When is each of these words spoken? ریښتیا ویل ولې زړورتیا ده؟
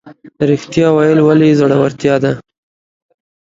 ریښتیا 0.49 0.87
ویل 0.95 1.19
ولې 1.27 1.57
زړورتیا 1.59 2.15
ده؟ 2.23 2.31